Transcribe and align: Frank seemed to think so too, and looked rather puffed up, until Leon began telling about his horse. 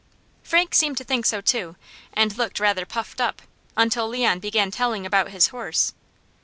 Frank 0.41 0.73
seemed 0.73 0.97
to 0.97 1.03
think 1.03 1.27
so 1.27 1.41
too, 1.41 1.75
and 2.11 2.35
looked 2.35 2.59
rather 2.59 2.87
puffed 2.87 3.21
up, 3.21 3.43
until 3.77 4.07
Leon 4.09 4.39
began 4.39 4.71
telling 4.71 5.05
about 5.05 5.29
his 5.29 5.49
horse. 5.49 5.93